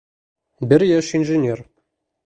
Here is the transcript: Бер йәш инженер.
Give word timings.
Бер 0.73 0.87
йәш 0.87 1.13
инженер. 1.23 1.65